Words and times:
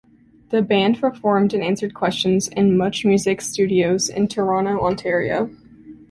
The 0.49 0.63
band 0.63 0.99
performed 0.99 1.53
and 1.53 1.63
answered 1.63 1.93
questions 1.93 2.47
in 2.47 2.75
MuchMusic's 2.75 3.45
studios 3.45 4.09
in 4.09 4.27
Toronto, 4.27 4.79
Ontario. 4.79 5.51